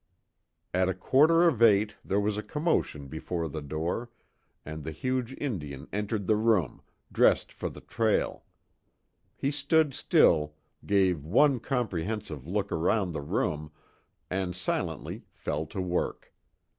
[0.73, 4.09] At a quarter of eight there was a commotion before the door,
[4.65, 6.81] and the huge Indian entered the room,
[7.11, 8.43] dressed for the trail.
[9.37, 10.55] He stood still,
[10.87, 13.69] gave one comprehensive look around the room,
[14.27, 16.33] and silently fell to work.